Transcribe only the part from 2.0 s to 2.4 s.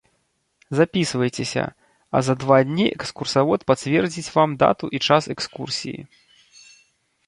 а за